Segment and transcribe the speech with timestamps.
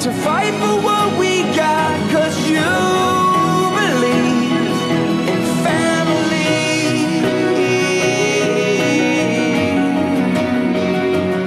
[0.00, 2.56] to fight for what we got, cause you
[3.76, 4.50] believe
[5.28, 6.46] in family.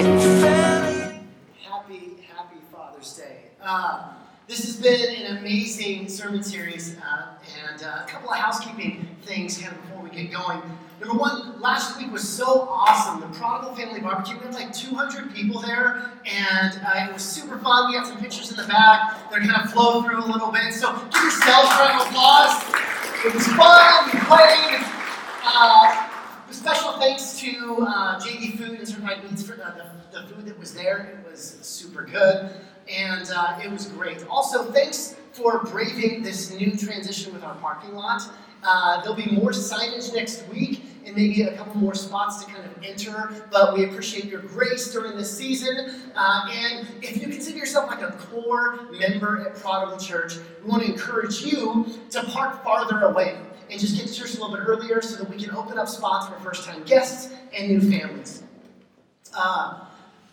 [0.06, 1.26] In family.
[1.64, 3.38] Happy, happy Father's Day.
[3.60, 4.14] Uh,
[4.48, 7.34] this has been an amazing sermon series, uh,
[7.68, 10.62] and uh, a couple of housekeeping things kind of before we get going.
[11.06, 13.20] Number one, last week was so awesome.
[13.20, 17.58] The Prodigal Family Barbecue, we had like 200 people there, and uh, it was super
[17.58, 17.92] fun.
[17.92, 19.30] We got some pictures in the back.
[19.30, 20.74] They're kind of flow through a little bit.
[20.74, 22.64] So give yourselves a round of applause.
[23.26, 24.12] It was fun.
[24.14, 24.80] We played.
[25.44, 26.10] Uh,
[26.52, 29.74] special thanks to uh, JD Food and Certified Meats for the,
[30.14, 31.20] the, the food that was there.
[31.20, 32.50] It was super good,
[32.90, 34.26] and uh, it was great.
[34.30, 38.22] Also, thanks for braving this new transition with our parking lot.
[38.64, 42.66] Uh, there'll be more signage next week and maybe a couple more spots to kind
[42.66, 46.02] of enter, but we appreciate your grace during this season.
[46.16, 50.84] Uh, and if you consider yourself like a core member at Prodigal Church, we want
[50.84, 53.38] to encourage you to park farther away
[53.70, 55.88] and just get to church a little bit earlier so that we can open up
[55.88, 58.44] spots for first time guests and new families.
[59.36, 59.86] Uh,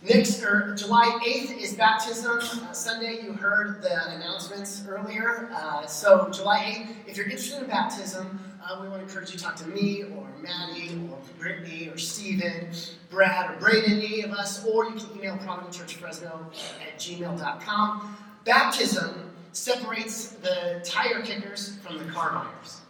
[0.03, 3.23] next, or July 8th is baptism uh, Sunday.
[3.23, 5.49] You heard the announcements earlier.
[5.53, 9.39] Uh, so, July 8th, if you're interested in baptism, uh, we want to encourage you
[9.39, 12.69] to talk to me or Maddie or Brittany or Steven,
[13.11, 16.45] Brad or Braden, any of us, or you can email prodigalchurchfresno
[16.83, 18.17] at gmail.com.
[18.45, 22.81] Baptism separates the tire kickers from the car buyers.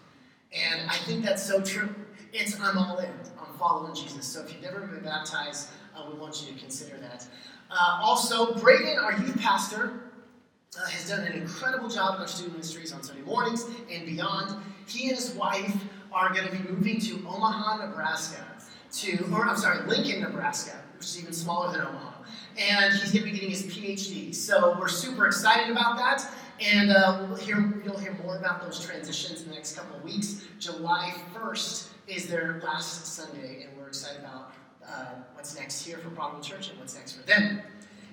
[0.52, 1.94] And I think that's so true.
[2.32, 3.10] It's I'm all in.
[3.40, 4.26] I'm following Jesus.
[4.26, 7.26] So if you've never been baptized, uh, we want you to consider that.
[7.70, 10.09] Uh, also, Braden, our youth pastor,
[10.78, 14.62] uh, has done an incredible job in our student ministries on Sunday mornings and beyond.
[14.86, 15.74] He and his wife
[16.12, 18.44] are going to be moving to Omaha, Nebraska,
[18.92, 22.12] to, or I'm sorry, Lincoln, Nebraska, which is even smaller than Omaha.
[22.58, 24.34] And he's going to be getting his PhD.
[24.34, 26.28] So we're super excited about that.
[26.60, 30.04] And uh, we'll hear, you'll hear more about those transitions in the next couple of
[30.04, 30.44] weeks.
[30.58, 34.52] July 1st is their last Sunday, and we're excited about
[34.86, 37.62] uh, what's next here for Prodigal Church and what's next for them.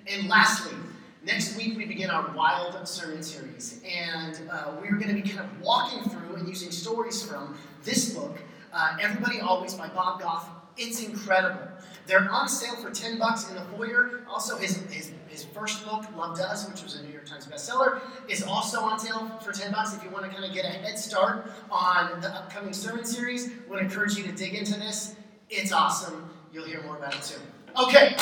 [0.07, 0.77] And lastly,
[1.23, 5.39] next week we begin our Wild Sermon series, and uh, we're going to be kind
[5.39, 8.37] of walking through and using stories from this book,
[8.73, 10.49] uh, Everybody Always by Bob Goff.
[10.77, 11.67] It's incredible.
[12.05, 14.21] They're on sale for 10 bucks in the foyer.
[14.29, 17.99] Also, his, his, his first book, Love Does, which was a New York Times bestseller,
[18.29, 19.95] is also on sale for 10 bucks.
[19.95, 23.47] If you want to kind of get a head start on the upcoming sermon series,
[23.47, 25.15] we would encourage you to dig into this.
[25.49, 26.29] It's awesome.
[26.53, 27.41] You'll hear more about it soon.
[27.77, 28.15] Okay.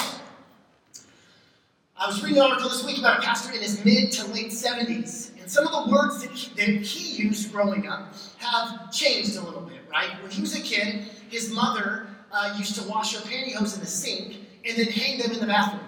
[1.97, 4.51] I was reading an article this week about a pastor in his mid to late
[4.51, 9.38] 70s, and some of the words that he, that he used growing up have changed
[9.38, 10.09] a little bit, right?
[10.22, 13.85] When he was a kid, his mother uh, used to wash her pantyhose in the
[13.85, 14.35] sink
[14.67, 15.85] and then hang them in the bathroom.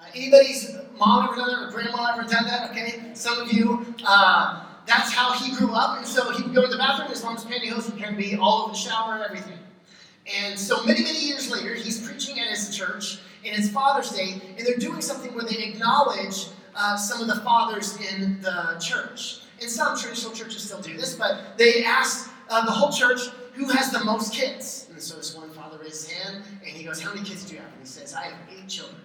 [0.00, 2.70] Uh, anybody's mom ever done that or grandma ever done that?
[2.70, 3.84] Okay, some of you.
[4.06, 7.10] Uh, that's how he grew up, and so he would go to the bathroom.
[7.10, 9.58] His mom's pantyhose would kind of be all over the shower and everything.
[10.36, 14.40] And so many, many years later, he's preaching at his church, and it's Father's Day,
[14.56, 19.40] and they're doing something where they acknowledge uh, some of the fathers in the church.
[19.60, 23.20] And some traditional churches still do this, but they ask uh, the whole church
[23.54, 24.88] who has the most kids.
[24.90, 27.54] And so this one father raises his hand, and he goes, How many kids do
[27.54, 27.72] you have?
[27.72, 29.00] And he says, I have eight children.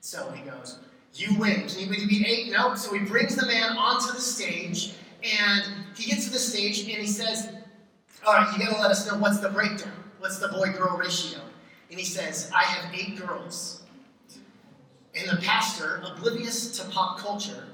[0.00, 0.78] So he goes,
[1.14, 1.68] You win.
[1.68, 2.50] Can anybody beat eight?
[2.50, 2.74] No.
[2.74, 5.64] So he brings the man onto the stage, and
[5.96, 7.50] he gets to the stage, and he says,
[8.26, 10.01] All right, you got to let us know what's the breakdown.
[10.22, 11.40] What's the boy girl ratio?
[11.90, 13.82] And he says, I have eight girls.
[15.16, 17.66] And the pastor, oblivious to pop culture,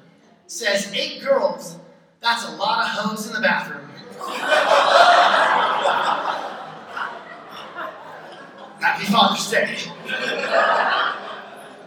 [0.46, 1.76] says, Eight girls,
[2.22, 3.90] that's a lot of hoes in the bathroom.
[8.80, 9.76] Happy Father's Day.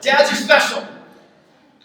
[0.01, 0.85] Dads are special.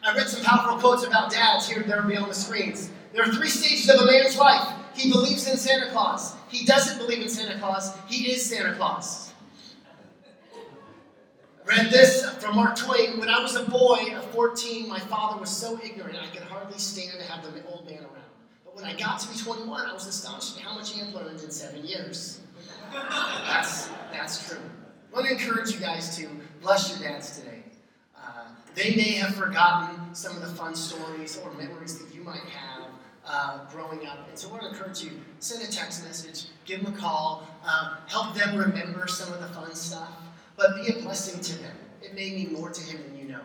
[0.02, 2.90] I read some powerful quotes about dads here and there will be on the screens.
[3.14, 4.70] There are three stages of a man's life.
[4.96, 6.34] He believes in Santa Claus.
[6.48, 7.94] He doesn't believe in Santa Claus.
[8.08, 9.32] He is Santa Claus.
[11.66, 13.18] Read this from Mark Twain.
[13.18, 16.78] When I was a boy of 14, my father was so ignorant I could hardly
[16.78, 18.30] stand to have the old man around.
[18.64, 21.12] But when I got to be 21, I was astonished at how much he had
[21.12, 22.40] learned in seven years.
[22.92, 24.60] That's, that's true.
[25.12, 26.28] I want to encourage you guys to
[26.62, 27.64] bless your dads today.
[28.16, 28.44] Uh,
[28.74, 32.75] they may have forgotten some of the fun stories or memories that you might have
[33.26, 34.28] uh, growing up.
[34.28, 37.46] And so I want to encourage you, send a text message, give them a call,
[37.64, 40.12] um, help them remember some of the fun stuff,
[40.56, 41.76] but be a blessing to them.
[42.02, 43.40] It may mean more to him than you know.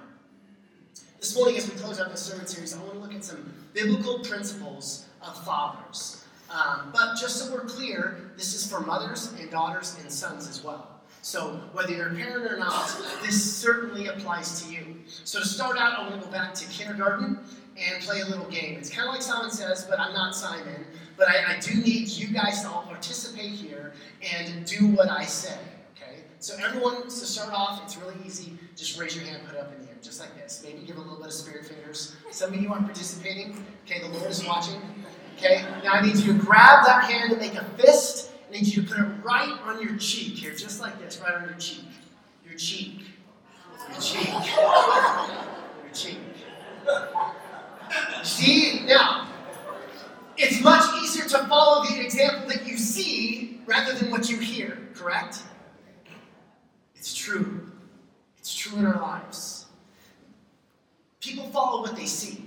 [1.20, 3.54] This morning, as we close out this sermon series, I want to look at some
[3.74, 6.26] biblical principles of fathers.
[6.50, 10.64] Um, but just so we're clear, this is for mothers and daughters and sons as
[10.64, 10.88] well.
[11.24, 12.90] So, whether you're a parent or not,
[13.22, 14.96] this certainly applies to you.
[15.24, 17.38] So, to start out, I want to go back to kindergarten
[17.78, 18.78] and play a little game.
[18.78, 20.86] It's kind of like Simon says, but I'm not Simon.
[21.18, 25.24] But I, I do need you guys to all participate here and do what I
[25.24, 25.58] say.
[25.96, 26.22] Okay?
[26.40, 28.54] So, everyone, to start off, it's really easy.
[28.76, 30.64] Just raise your hand, put it up in the air, just like this.
[30.66, 32.16] Maybe give a little bit of spirit fingers.
[32.32, 33.64] Some of you aren't participating.
[33.86, 34.82] Okay, the Lord is watching.
[35.38, 38.32] Okay, now I need you to grab that hand and make a fist.
[38.48, 41.34] I need you to put it right on your cheek here, just like this, right
[41.34, 41.86] on your cheek.
[42.46, 43.02] Your cheek.
[43.90, 44.28] Your cheek.
[44.28, 46.18] Your cheek.
[48.24, 49.28] See, now,
[50.38, 54.78] it's much easier to follow the example that you see rather than what you hear,
[54.94, 55.44] correct?
[56.96, 57.72] It's true.
[58.38, 59.66] It's true in our lives.
[61.20, 62.44] People follow what they see,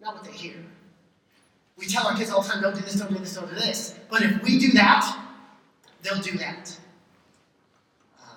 [0.00, 0.56] not what they hear.
[1.76, 3.54] We tell our kids all the time, don't do this, don't do this, don't do
[3.54, 3.98] this.
[4.10, 5.18] But if we do that,
[6.02, 6.78] they'll do that.
[8.20, 8.34] Uh,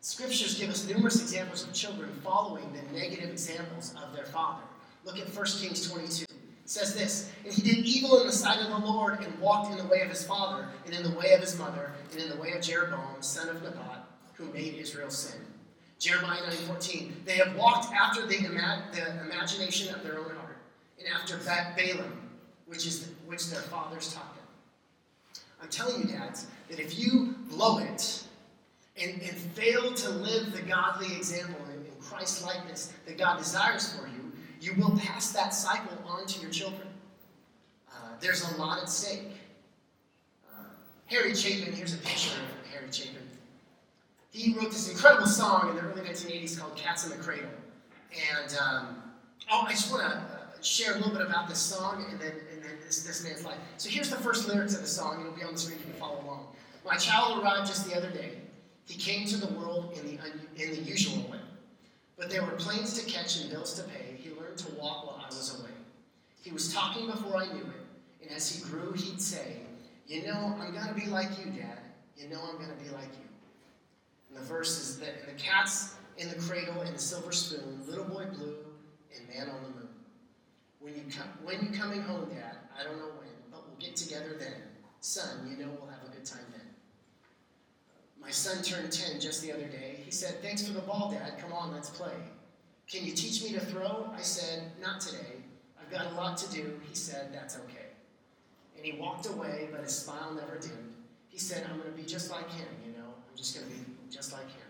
[0.00, 4.62] scriptures give us numerous examples of children following the negative examples of their father.
[5.04, 6.24] Look at 1 Kings 22.
[6.24, 6.28] It
[6.64, 9.78] says this And he did evil in the sight of the Lord and walked in
[9.78, 12.36] the way of his father, and in the way of his mother, and in the
[12.36, 14.04] way of Jeroboam, son of Nebat,
[14.34, 15.40] who made Israel sin.
[15.98, 17.12] Jeremiah 9:14.
[17.26, 20.56] They have walked after the, ima- the imagination of their own heart,
[20.98, 22.18] and after ba- Balaam,
[22.66, 24.44] which is which their fathers taught them.
[25.62, 28.24] I'm telling you, dads, that if you blow it
[29.00, 33.92] and, and fail to live the godly example in, in Christ likeness that God desires
[33.92, 34.19] for you,
[34.60, 36.86] you will pass that cycle on to your children.
[37.90, 39.32] Uh, there's a lot at stake.
[40.52, 40.64] Uh,
[41.06, 43.16] Harry Chapin, here's a picture of Harry Chapin.
[44.32, 47.50] He wrote this incredible song in the early 1980s called Cats in the Cradle.
[48.12, 49.02] And um,
[49.50, 52.32] oh, I just want to uh, share a little bit about this song and then,
[52.52, 53.58] and then this, this man's life.
[53.76, 55.20] So here's the first lyrics of the song.
[55.20, 55.78] It'll be on the screen.
[55.78, 56.46] If you can follow along.
[56.84, 58.38] My child arrived just the other day.
[58.86, 61.38] He came to the world in the, un- in the usual way.
[62.16, 64.16] But there were planes to catch and bills to pay.
[64.18, 65.70] He learned to walk while I was away.
[66.42, 68.22] He was talking before I knew it.
[68.22, 69.56] And as he grew, he'd say,
[70.06, 71.78] You know, I'm going to be like you, Dad.
[72.16, 73.28] You know, I'm going to be like you.
[74.28, 77.82] And the verse is that and the cat's in the cradle and the silver spoon,
[77.86, 78.56] little boy blue,
[79.16, 79.88] and man on the moon.
[80.80, 82.56] When you come, when you coming home, Dad?
[82.78, 84.54] I don't know when, but we'll get together then.
[85.00, 86.60] Son, you know we'll have a good time then.
[88.20, 89.98] My son turned 10 just the other day.
[90.04, 91.38] He said, Thanks for the ball, Dad.
[91.38, 92.12] Come on, let's play.
[92.90, 94.10] Can you teach me to throw?
[94.16, 95.36] I said, Not today.
[95.80, 96.80] I've got a lot to do.
[96.88, 97.86] He said, That's okay.
[98.76, 100.94] And he walked away, but his smile never dimmed.
[101.28, 103.06] He said, I'm going to be just like him, you know.
[103.06, 104.66] I'm just going to be just like him.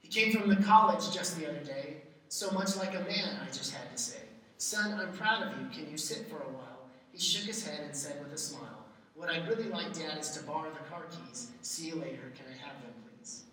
[0.00, 3.46] He came from the college just the other day, so much like a man, I
[3.46, 4.18] just had to say.
[4.58, 5.68] Son, I'm proud of you.
[5.68, 6.88] Can you sit for a while?
[7.12, 8.84] He shook his head and said with a smile,
[9.14, 11.50] What I'd really like, Dad, is to borrow the car keys.
[11.62, 12.30] See you later.
[12.36, 13.44] Can I have them, please?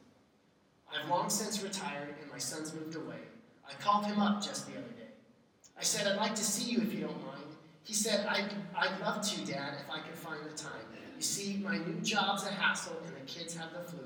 [0.93, 3.19] I've long since retired, and my son's moved away.
[3.69, 5.13] I called him up just the other day.
[5.77, 7.43] I said, I'd like to see you if you don't mind.
[7.83, 10.71] He said, I'd, I'd love to, Dad, if I could find the time.
[11.15, 14.03] You see, my new job's a hassle, and the kids have the flu,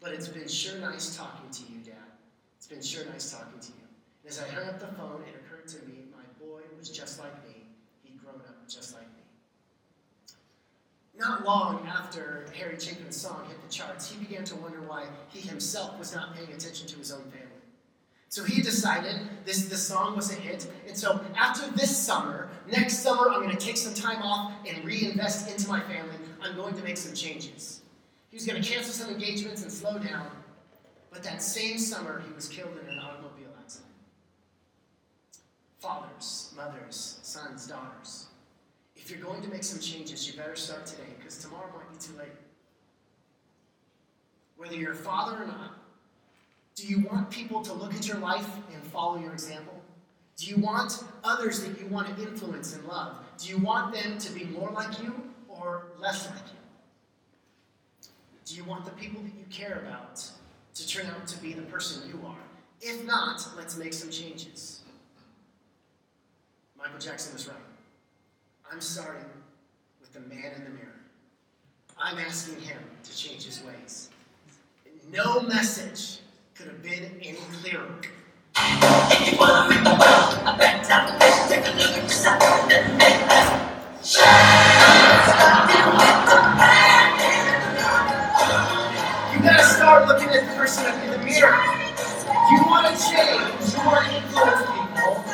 [0.00, 1.94] but it's been sure nice talking to you, Dad.
[2.58, 3.86] It's been sure nice talking to you.
[4.22, 7.18] And as I hung up the phone, it occurred to me my boy was just
[7.18, 7.68] like me.
[8.02, 9.22] He'd grown up just like me.
[11.18, 15.40] Not long after Harry Chapin's song hit the charts, he began to wonder why he
[15.40, 17.51] himself was not paying attention to his own family.
[18.32, 20.66] So he decided this, this song was a hit.
[20.88, 24.82] And so after this summer, next summer, I'm going to take some time off and
[24.86, 26.16] reinvest into my family.
[26.40, 27.82] I'm going to make some changes.
[28.30, 30.30] He was going to cancel some engagements and slow down.
[31.10, 33.90] But that same summer, he was killed in an automobile accident.
[35.78, 38.28] Fathers, mothers, sons, daughters,
[38.96, 42.02] if you're going to make some changes, you better start today because tomorrow might be
[42.02, 42.32] too late.
[44.56, 45.82] Whether you're a father or not,
[46.74, 49.80] do you want people to look at your life and follow your example?
[50.36, 53.18] Do you want others that you want to influence and love?
[53.38, 55.14] Do you want them to be more like you
[55.48, 58.08] or less like you?
[58.44, 60.28] Do you want the people that you care about
[60.74, 62.36] to turn out to be the person you are?
[62.80, 64.80] If not, let's make some changes.
[66.76, 67.56] Michael Jackson was right.
[68.70, 69.26] I'm starting
[70.00, 71.00] with the man in the mirror.
[71.98, 74.08] I'm asking him to change his ways.
[75.12, 76.18] No message
[76.54, 77.88] could have been any clearer.
[78.56, 79.38] If You
[89.40, 91.56] gotta start looking at the person in the mirror.
[92.50, 93.72] You want to change.
[93.72, 95.24] You want to influence people.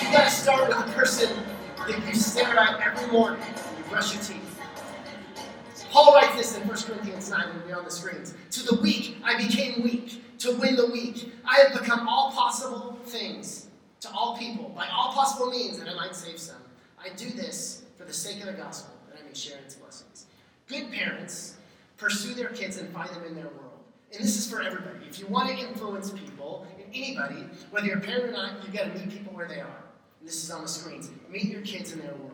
[0.00, 1.36] You gotta start with the person
[1.78, 4.43] that you stare at every morning when you brush your teeth.
[5.94, 8.34] Paul writes this in 1 Corinthians 9, it'll be on the screens.
[8.50, 11.32] To the weak, I became weak to win the weak.
[11.48, 13.68] I have become all possible things
[14.00, 16.60] to all people by all possible means that I might save some.
[16.98, 20.26] I do this for the sake of the gospel, that I may share its blessings.
[20.66, 21.58] Good parents
[21.96, 23.78] pursue their kids and find them in their world.
[24.12, 25.06] And this is for everybody.
[25.08, 28.74] If you want to influence people, and anybody, whether you're a parent or not, you've
[28.74, 29.84] got to meet people where they are.
[30.18, 31.08] And this is on the screens.
[31.30, 32.32] Meet your kids in their world.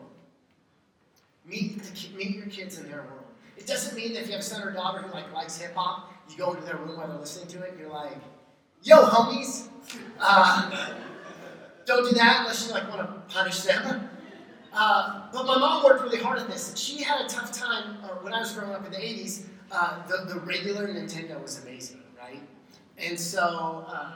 [1.45, 3.20] Meet, the, meet your kids in their world.
[3.61, 5.75] It doesn't mean that if you have a son or daughter who like likes hip
[5.75, 8.17] hop, you go into their room while they're listening to it, and you're like,
[8.81, 9.67] "Yo, homies."
[10.19, 10.95] Uh,
[11.85, 14.09] don't do that unless you like want to punish them.
[14.73, 16.75] Uh, but my mom worked really hard at this.
[16.75, 19.45] She had a tough time uh, when I was growing up in the 80s.
[19.71, 22.41] Uh, the, the regular Nintendo was amazing, right?
[22.97, 24.13] And so uh,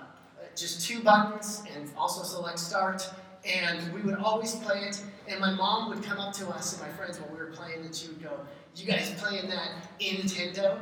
[0.56, 3.08] just two buttons and also select start.
[3.46, 5.04] And we would always play it.
[5.28, 7.86] And my mom would come up to us and my friends while we were playing,
[7.86, 8.40] and she would go,
[8.76, 10.78] You guys playing that in Nintendo?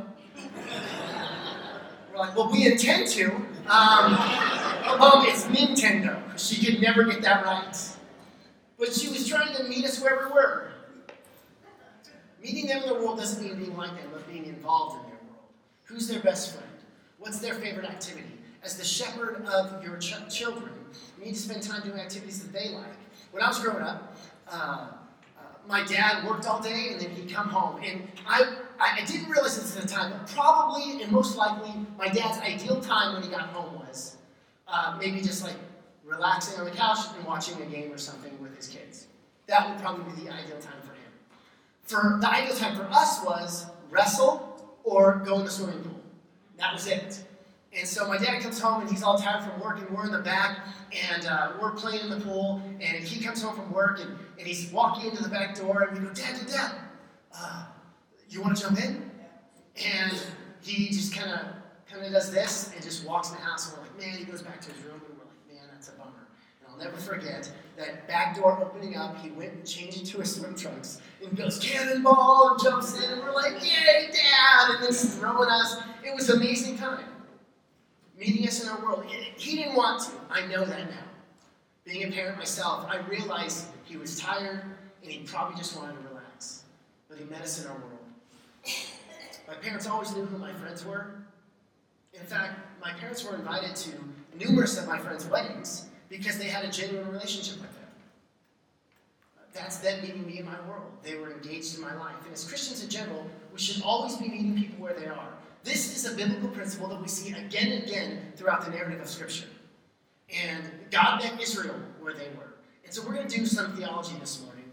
[2.11, 3.35] We're like, Well, we intend to.
[3.67, 4.13] Um,
[4.99, 6.19] mom, it's Nintendo.
[6.37, 7.77] She could never get that right.
[8.79, 10.71] But she was trying to meet us where we were.
[12.41, 15.19] Meeting them in the world doesn't mean being like them, but being involved in their
[15.29, 15.47] world.
[15.83, 16.67] Who's their best friend?
[17.19, 18.27] What's their favorite activity?
[18.63, 20.71] As the shepherd of your ch- children,
[21.19, 22.97] you need to spend time doing activities that they like.
[23.31, 24.17] When I was growing up,
[24.49, 24.87] uh,
[25.67, 27.81] my dad worked all day and then he'd come home.
[27.83, 32.07] And I, I, didn't realize this at the time, but probably and most likely my
[32.07, 34.17] dad's ideal time when he got home was
[34.67, 35.55] uh, maybe just like
[36.03, 39.07] relaxing on the couch and watching a game or something with his kids.
[39.47, 41.11] That would probably be the ideal time for him.
[41.83, 45.99] For the ideal time for us was wrestle or go in the swimming pool.
[46.57, 47.23] That was it.
[47.75, 50.11] And so my dad comes home and he's all tired from work, and we're in
[50.11, 50.59] the back
[51.11, 52.61] and uh, we're playing in the pool.
[52.79, 55.97] And he comes home from work and, and he's walking into the back door, and
[55.97, 56.75] we go, Dad, Dad, Dad,
[57.35, 57.65] uh,
[58.29, 59.09] you want to jump in?
[59.83, 60.23] And
[60.61, 61.39] he just kind of
[61.91, 63.69] kind of does this and just walks in the house.
[63.69, 65.89] And we're like, man, he goes back to his room, and we're like, man, that's
[65.89, 66.27] a bummer.
[66.59, 69.17] And I'll never forget that back door opening up.
[69.17, 73.21] He went and changed into his swim trunks and goes cannonball and jumps in, and
[73.21, 74.75] we're like, yay, Dad!
[74.75, 75.81] And then throwing us.
[76.03, 76.99] It was an amazing time
[78.17, 79.05] meeting us in our world.
[79.05, 80.11] He didn't want to.
[80.29, 80.97] I know that now.
[81.85, 84.63] Being a parent myself, I realized he was tired
[85.01, 86.63] and he probably just wanted to relax.
[87.09, 87.99] But he met us in our world.
[89.47, 91.15] My parents always knew who my friends were.
[92.13, 93.91] In fact, my parents were invited to
[94.39, 97.83] numerous of my friends' weddings because they had a genuine relationship with them.
[99.53, 100.91] That's them meeting me in my world.
[101.03, 102.15] They were engaged in my life.
[102.23, 105.32] And as Christians in general, we should always be meeting people where they are.
[105.63, 109.07] This is a biblical principle that we see again and again throughout the narrative of
[109.07, 109.47] Scripture.
[110.29, 112.55] And God met Israel where they were.
[112.83, 114.65] And so we're going to do some theology this morning.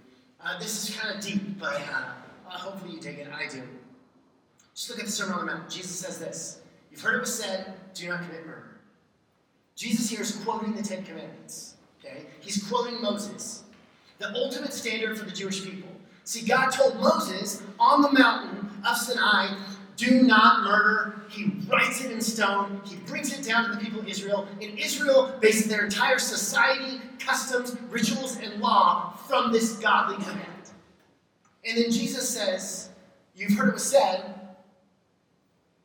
[0.43, 2.13] Uh, this is kind of deep, but uh,
[2.49, 3.29] uh, hopefully you take it.
[3.33, 3.63] I do.
[4.75, 5.71] Just look at the Sermon on the Mount.
[5.71, 8.81] Jesus says this You've heard it was said, do not commit murder.
[9.77, 11.77] Jesus here is quoting the Ten Commandments.
[11.99, 12.25] Okay?
[12.41, 13.63] He's quoting Moses,
[14.19, 15.89] the ultimate standard for the Jewish people.
[16.25, 19.55] See, God told Moses on the mountain of Sinai
[20.01, 21.21] do not murder.
[21.29, 22.81] He writes it in stone.
[22.87, 24.49] He brings it down to the people of Israel.
[24.63, 30.47] And Israel bases their entire society, customs, rituals, and law from this godly command.
[31.67, 32.89] And then Jesus says,
[33.35, 34.41] You've heard it was said,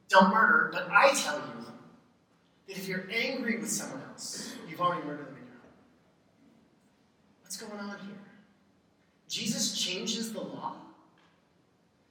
[0.08, 1.66] don't murder, but I tell you
[2.68, 5.74] that if you're angry with someone else, you've already murdered them in your heart.
[7.42, 8.16] What's going on here?
[9.28, 10.76] Jesus changes the law?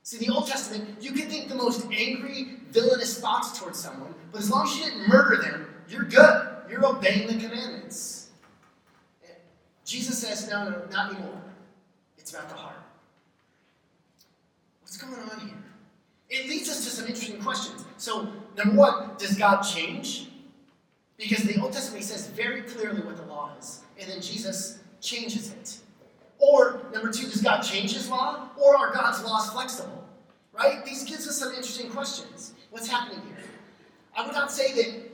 [0.04, 4.14] See, in the Old Testament, you can think the most angry, villainous thoughts towards someone,
[4.30, 6.46] but as long as you didn't murder them, you're good.
[6.70, 8.28] You're obeying the commandments.
[9.86, 11.40] Jesus says, no, no, not anymore.
[12.18, 12.76] It's about the heart.
[14.82, 15.56] What's going on here?
[16.28, 17.82] It leads us to some interesting questions.
[17.96, 20.28] So, number one, does God change?
[21.16, 25.50] Because the Old Testament says very clearly what the law is, and then Jesus changes
[25.52, 25.78] it.
[26.44, 28.50] Or, number two, does God change his law?
[28.62, 30.04] Or are God's laws flexible?
[30.52, 30.84] Right?
[30.84, 32.52] These gives us some interesting questions.
[32.70, 33.44] What's happening here?
[34.14, 35.10] I would not say that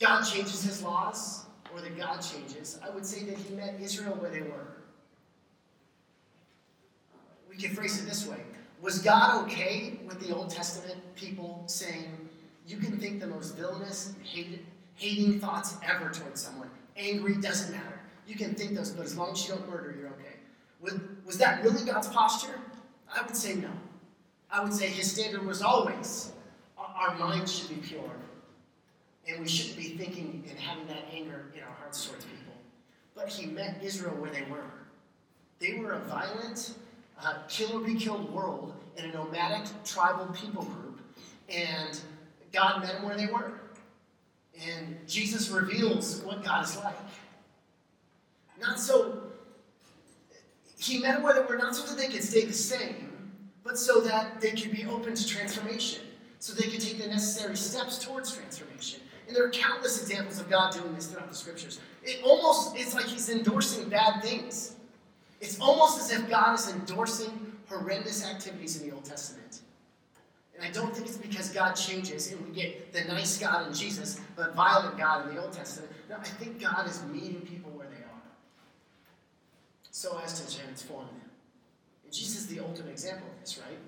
[0.00, 2.80] God changes his laws or that God changes.
[2.82, 4.78] I would say that he met Israel where they were.
[7.50, 8.40] We can phrase it this way
[8.80, 12.30] Was God okay with the Old Testament people saying,
[12.66, 14.60] you can think the most villainous, hated,
[14.94, 16.70] hating thoughts ever towards someone?
[16.96, 18.00] Angry doesn't matter.
[18.26, 20.36] You can think those, but as long as you don't murder, you're okay.
[20.82, 22.58] Was, was that really God's posture?
[23.14, 23.70] I would say no.
[24.50, 26.32] I would say his standard was always
[27.02, 28.10] our minds should be pure.
[29.28, 32.54] And we shouldn't be thinking and having that anger in our hearts towards people.
[33.14, 34.64] But he met Israel where they were.
[35.58, 36.74] They were a violent,
[37.22, 41.00] uh, kill or be killed world, in a nomadic tribal people group,
[41.48, 41.98] and
[42.52, 43.60] God met them where they were.
[44.66, 46.96] And Jesus reveals what God is like.
[48.60, 49.21] Not so,
[50.82, 53.12] he where they were, not so that they could stay the same,
[53.64, 56.02] but so that they could be open to transformation,
[56.38, 59.00] so they could take the necessary steps towards transformation.
[59.26, 61.80] And there are countless examples of God doing this throughout the scriptures.
[62.02, 64.74] It almost it's like he's endorsing bad things.
[65.40, 69.60] It's almost as if God is endorsing horrendous activities in the Old Testament.
[70.56, 73.74] And I don't think it's because God changes and we get the nice God in
[73.74, 75.90] Jesus, but violent God in the Old Testament.
[76.10, 77.71] No, I think God is meeting people
[79.92, 81.30] so as to transform them.
[82.02, 83.78] And Jesus is the ultimate example of this, right?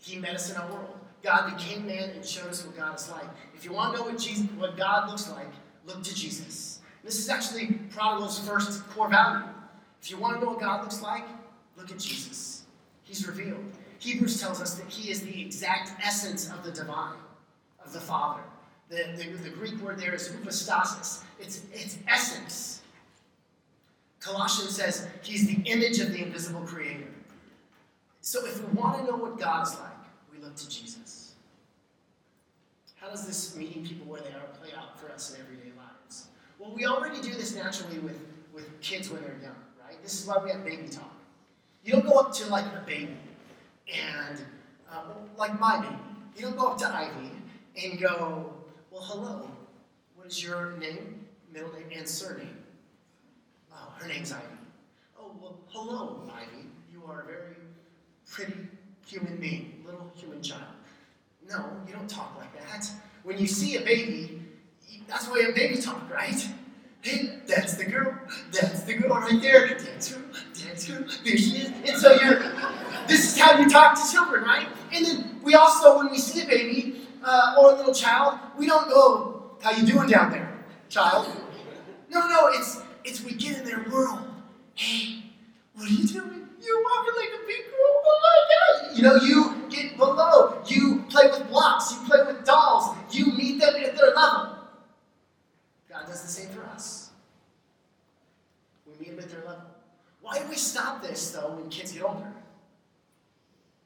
[0.00, 0.98] He met us in our world.
[1.22, 3.26] God became man and showed us what God is like.
[3.54, 5.52] If you want to know what Jesus, what God looks like,
[5.86, 6.80] look to Jesus.
[7.04, 9.44] This is actually Prodigal's first core value.
[10.02, 11.24] If you want to know what God looks like,
[11.76, 12.64] look at Jesus.
[13.04, 13.62] He's revealed.
[13.98, 17.18] Hebrews tells us that he is the exact essence of the divine,
[17.84, 18.42] of the Father.
[18.88, 21.22] The, the, the Greek word there is hypostasis.
[21.38, 22.81] It's, it's essence.
[24.22, 27.08] Colossians says he's the image of the invisible creator.
[28.20, 29.90] So if we want to know what God is like,
[30.32, 31.34] we look to Jesus.
[32.94, 36.28] How does this meeting people where they are play out for us in everyday lives?
[36.60, 38.20] Well, we already do this naturally with,
[38.54, 40.00] with kids when they're young, right?
[40.04, 41.12] This is why we have baby talk.
[41.84, 43.16] You don't go up to like a baby
[43.92, 44.38] and,
[44.88, 45.02] uh,
[45.36, 45.96] like my baby,
[46.36, 47.32] you don't go up to Ivy
[47.82, 48.54] and go,
[48.92, 49.50] well, hello,
[50.14, 52.61] what is your name, middle name, and surname?
[54.02, 54.42] Her name's Ivy.
[55.16, 56.66] Oh, well, hello, Ivy.
[56.92, 57.54] You are a very
[58.28, 58.54] pretty
[59.06, 60.74] human being, little human child.
[61.48, 62.90] No, you don't talk like that.
[63.22, 64.42] When you see a baby,
[65.06, 66.48] that's why you have baby talk, right?
[67.02, 68.18] Hey, that's the girl.
[68.50, 69.68] That's the girl right there.
[69.78, 70.22] That's her.
[70.64, 71.06] That's her.
[71.24, 71.72] There she is.
[71.88, 72.40] And so you're,
[73.06, 74.66] this is how you talk to children, right?
[74.92, 78.66] And then we also, when we see a baby uh, or a little child, we
[78.66, 81.28] don't go, how you doing down there, child?
[82.10, 84.20] No, no, it's, it's we get in their world.
[84.74, 85.24] Hey,
[85.74, 86.48] what are you doing?
[86.60, 88.02] You're walking like a big girl.
[88.04, 88.96] Oh my God.
[88.96, 90.62] You know, you get below.
[90.66, 91.92] You play with blocks.
[91.92, 92.96] You play with dolls.
[93.10, 94.56] You meet them at their level.
[95.88, 97.10] God does the same for us.
[98.86, 99.64] We meet them at their level.
[100.20, 102.32] Why do we stop this, though, when kids get older?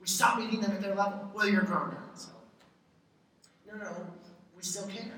[0.01, 1.31] We stop meeting them at their level.
[1.35, 2.29] Well, you're grown now, so.
[3.67, 3.91] No, no,
[4.57, 5.11] we still can.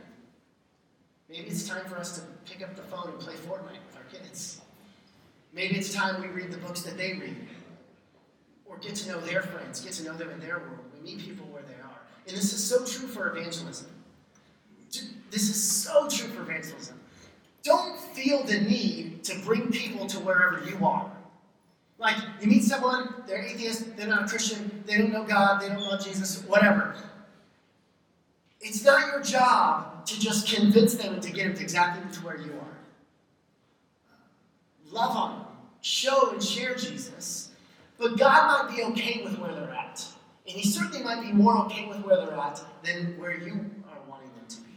[1.29, 3.88] Maybe it's time for us to pick up the phone and play Fortnite
[5.53, 7.37] Maybe it's time we read the books that they read.
[8.65, 10.85] Or get to know their friends, get to know them in their world.
[10.95, 12.01] We meet people where they are.
[12.29, 13.89] And this is so true for evangelism.
[15.31, 17.01] This is so true for evangelism.
[17.65, 21.11] Don't feel the need to bring people to wherever you are.
[21.99, 25.69] Like, you meet someone, they're atheist, they're not a Christian, they don't know God, they
[25.69, 26.95] don't love Jesus, whatever.
[28.61, 32.37] It's not your job to just convince them and to get them exactly to where
[32.37, 32.78] you are.
[34.91, 35.47] Love on them,
[35.81, 37.51] show and share Jesus,
[37.99, 40.05] but God might be okay with where they're at.
[40.47, 43.99] And He certainly might be more okay with where they're at than where you are
[44.09, 44.73] wanting them to be.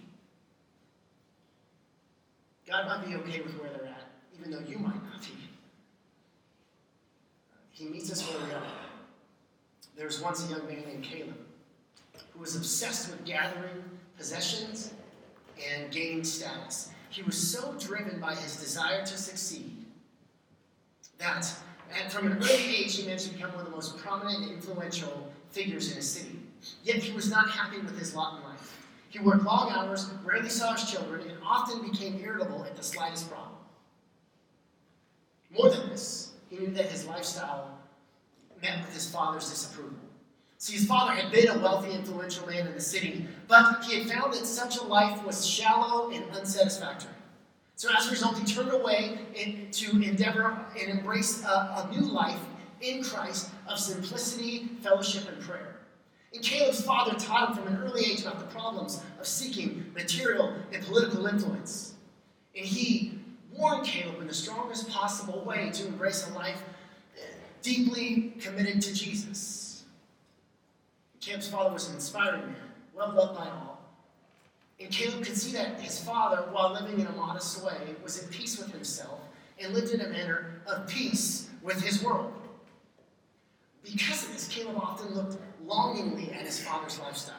[2.67, 5.27] God might be okay with where they're at, even though you might not be.
[7.69, 8.63] He meets us where we are.
[9.95, 11.37] There was once a young man named Caleb
[12.33, 13.83] who was obsessed with gathering
[14.17, 14.93] possessions
[15.73, 16.91] and gaining status.
[17.09, 19.81] He was so driven by his desire to succeed
[21.21, 21.47] that
[21.99, 25.31] and from an early age he managed to become one of the most prominent influential
[25.49, 26.39] figures in his city.
[26.83, 28.77] Yet he was not happy with his lot in life.
[29.09, 33.29] He worked long hours, rarely saw his children, and often became irritable at the slightest
[33.29, 33.57] problem.
[35.51, 37.77] More than this, he knew that his lifestyle
[38.61, 39.97] met with his father's disapproval.
[40.57, 44.09] See, his father had been a wealthy, influential man in the city, but he had
[44.09, 47.11] found that such a life was shallow and unsatisfactory.
[47.81, 52.01] So as a result, he turned away in, to endeavor and embrace a, a new
[52.01, 52.37] life
[52.79, 55.79] in Christ of simplicity, fellowship, and prayer.
[56.31, 60.53] And Caleb's father taught him from an early age about the problems of seeking material
[60.71, 61.95] and political influence.
[62.55, 63.17] And he
[63.51, 66.61] warned Caleb in the strongest possible way to embrace a life
[67.63, 69.85] deeply committed to Jesus.
[71.19, 72.55] Caleb's father was an inspiring man,
[72.93, 73.70] well loved by all.
[74.81, 78.29] And Caleb could see that his father, while living in a modest way, was at
[78.31, 79.19] peace with himself
[79.59, 82.33] and lived in a manner of peace with his world.
[83.83, 87.35] Because of this, Caleb often looked longingly at his father's lifestyle,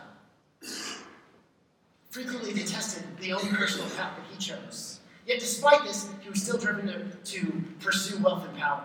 [2.11, 5.01] frequently detested the own personal path that he chose.
[5.27, 8.85] Yet, despite this, he was still driven to, to pursue wealth and power.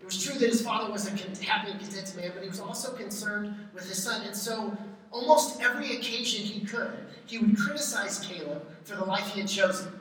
[0.00, 1.10] It was true that his father was a
[1.44, 4.22] happy and content man, but he was also concerned with his son.
[4.26, 4.76] And so,
[5.10, 6.92] almost every occasion he could,
[7.26, 9.92] he would criticize Caleb for the life he had chosen.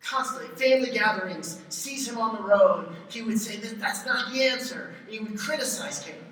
[0.00, 4.94] Constantly, family gatherings, sees him on the road, he would say, That's not the answer.
[5.04, 6.24] And he would criticize Caleb.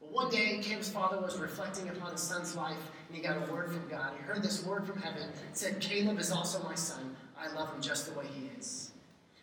[0.00, 2.76] But one day, Caleb's father was reflecting upon his son's life,
[3.08, 4.12] and he got a word from God.
[4.18, 5.28] He heard this word from heaven.
[5.52, 7.16] Said, Caleb is also my son.
[7.38, 8.90] I love him just the way he is.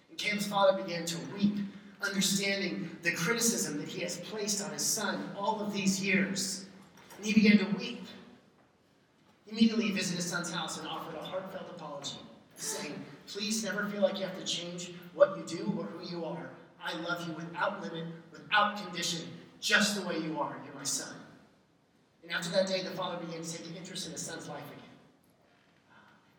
[0.09, 1.57] And Caleb's father began to weep,
[2.01, 6.65] understanding the criticism that he has placed on his son all of these years.
[7.17, 8.05] And he began to weep.
[9.47, 12.17] Immediately, he visited his son's house and offered a heartfelt apology,
[12.55, 12.93] saying,
[13.27, 16.49] Please never feel like you have to change what you do or who you are.
[16.83, 19.21] I love you without limit, without condition,
[19.59, 20.55] just the way you are.
[20.65, 21.15] You're my son.
[22.23, 24.65] And after that day, the father began to take an interest in his son's life
[24.71, 24.84] again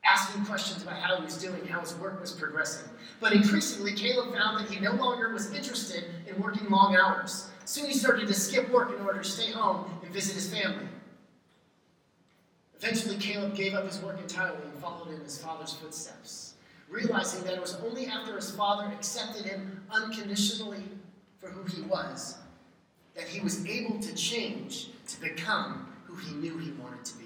[0.08, 2.88] asking questions about how he was doing, how his work was progressing.
[3.20, 7.50] But increasingly, Caleb found that he no longer was interested in working long hours.
[7.64, 10.86] Soon he started to skip work in order to stay home and visit his family.
[12.78, 16.54] Eventually, Caleb gave up his work entirely and followed in his father's footsteps,
[16.88, 20.84] realizing that it was only after his father accepted him unconditionally
[21.38, 22.36] for who he was
[23.16, 27.24] that he was able to change to become who he knew he wanted to be.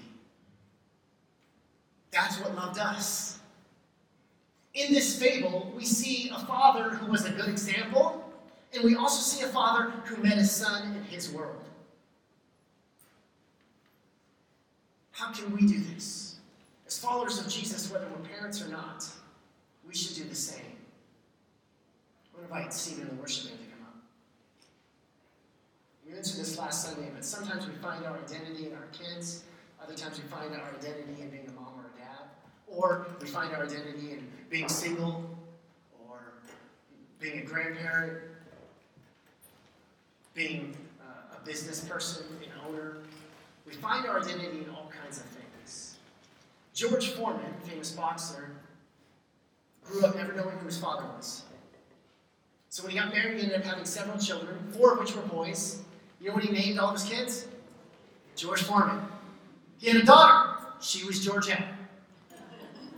[2.11, 3.39] That's what love does.
[4.73, 8.31] In this fable, we see a father who was a good example,
[8.73, 11.63] and we also see a father who met his son in his world.
[15.11, 16.35] How can we do this?
[16.87, 19.05] As followers of Jesus, whether we're parents or not,
[19.87, 20.61] we should do the same.
[22.33, 23.95] I want to invite Stephen and the worship band to come up.
[26.05, 29.43] We mentioned this last Sunday, but sometimes we find our identity in our kids.
[29.83, 32.25] Other times we find our identity in being a mom or a dad.
[32.67, 35.37] Or we find our identity in being single
[36.07, 36.33] or
[37.19, 38.19] being a grandparent,
[40.33, 42.97] being uh, a business person, an owner.
[43.65, 45.97] We find our identity in all kinds of things.
[46.73, 48.51] George Foreman, famous boxer,
[49.83, 51.43] grew up never knowing who his father was.
[52.69, 55.21] So when he got married, he ended up having several children, four of which were
[55.23, 55.81] boys.
[56.21, 57.47] You know what he named all of his kids?
[58.35, 59.10] George Foreman.
[59.81, 60.57] He had a daughter.
[60.79, 61.67] She was Georgette.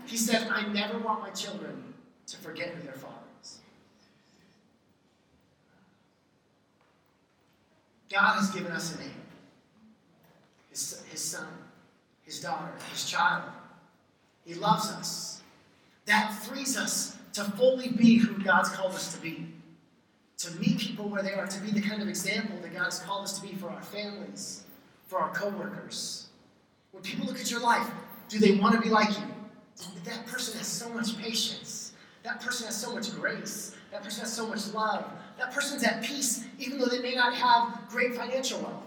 [0.05, 1.81] He said, I never want my children
[2.27, 3.59] to forget who their father is.
[8.11, 9.11] God has given us a name
[10.69, 11.47] his, his son,
[12.23, 13.43] his daughter, his child.
[14.43, 15.41] He loves us.
[16.05, 19.47] That frees us to fully be who God's called us to be.
[20.39, 22.99] To meet people where they are, to be the kind of example that God has
[22.99, 24.63] called us to be for our families,
[25.07, 26.22] for our coworkers.
[26.93, 27.89] When people look at your life,
[28.29, 29.25] do they want to be like you?
[30.05, 31.91] That person has so much patience.
[32.23, 33.75] That person has so much grace.
[33.91, 35.05] That person has so much love.
[35.37, 38.83] That person's at peace, even though they may not have great financial wealth.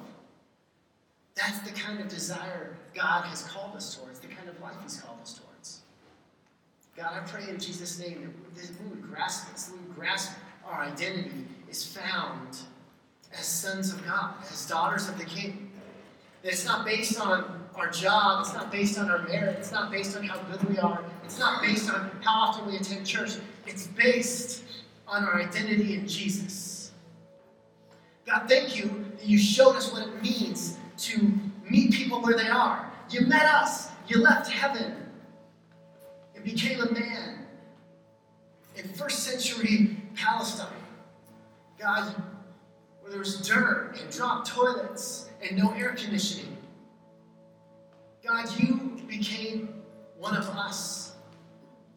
[1.34, 5.00] That's the kind of desire God has called us towards, the kind of life He's
[5.00, 5.80] called us towards.
[6.96, 10.32] God, I pray in Jesus' name that we would grasp this, we would grasp
[10.64, 12.58] our identity is found
[13.32, 15.70] as sons of God, as daughters of the King.
[16.42, 19.90] That it's not based on our job, it's not based on our merit, it's not
[19.90, 23.32] based on how good we are, it's not based on how often we attend church.
[23.66, 24.64] It's based
[25.08, 26.92] on our identity in Jesus.
[28.26, 31.32] God, thank you that you showed us what it means to
[31.68, 32.90] meet people where they are.
[33.10, 34.96] You met us, you left heaven
[36.34, 37.46] and became a man
[38.76, 40.68] in first century Palestine.
[41.78, 42.14] God,
[43.00, 46.55] where there was dirt and dropped toilets and no air conditioning.
[48.26, 49.68] God, you became
[50.18, 51.14] one of us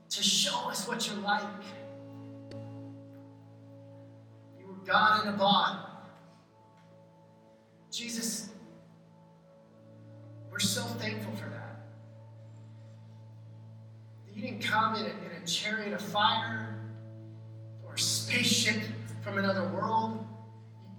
[0.10, 1.42] to show us what you're like.
[4.60, 5.88] You were God in a bod.
[7.92, 8.50] Jesus,
[10.52, 11.82] we're so thankful for that.
[14.28, 16.80] That you didn't come in a, in a chariot of fire
[17.84, 18.84] or a spaceship
[19.24, 20.28] from another world.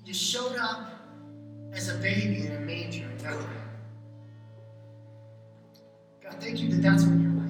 [0.05, 0.91] You showed up
[1.73, 3.70] as a baby in a manger in Bethlehem.
[6.31, 7.47] God, thank you that that's what you're like.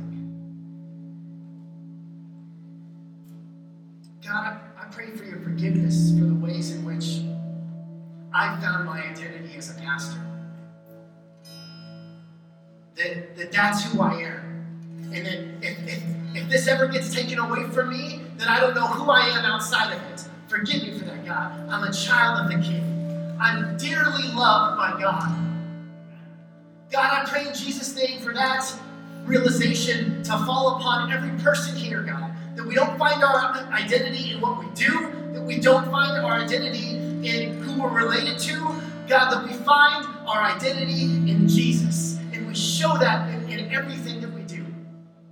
[4.24, 7.20] God, I, I pray for your forgiveness for the ways in which
[8.32, 10.20] I found my identity as a pastor.
[12.96, 15.10] That, that that's who I am.
[15.12, 16.02] And that if, if,
[16.34, 19.44] if this ever gets taken away from me, then I don't know who I am
[19.44, 20.24] outside of it.
[20.48, 21.68] Forgive me for that, God.
[21.68, 23.36] I'm a child of the King.
[23.40, 25.49] I'm dearly loved by God.
[26.90, 28.68] God, I pray in Jesus' name for that
[29.24, 32.32] realization to fall upon every person here, God.
[32.56, 36.32] That we don't find our identity in what we do, that we don't find our
[36.32, 38.74] identity in who we're related to.
[39.06, 42.18] God, that we find our identity in Jesus.
[42.32, 44.64] And we show that in, in everything that we do.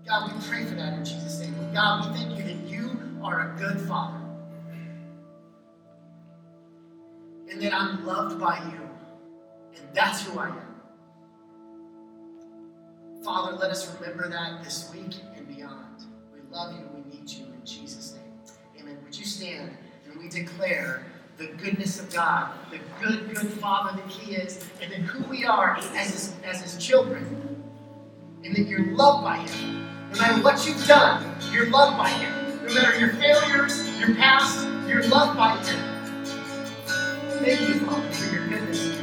[0.07, 1.55] God, we pray for that in Jesus' name.
[1.75, 4.21] God, we thank you that you are a good Father.
[7.51, 8.81] And that I'm loved by you.
[9.77, 10.68] And that's who I am.
[13.29, 16.07] Father, let us remember that this week and beyond.
[16.33, 16.89] We love you.
[16.95, 18.81] We need you in Jesus' name.
[18.81, 18.97] Amen.
[19.05, 21.05] Would you stand and we declare
[21.37, 25.45] the goodness of God, the good, good Father that He is, and then who we
[25.45, 27.63] are as His, as his children,
[28.45, 29.87] and that you're loved by Him.
[30.15, 32.67] No matter what you've done, you're loved by Him.
[32.67, 36.25] No matter your failures, your past, you're loved by Him.
[37.45, 38.98] Thank you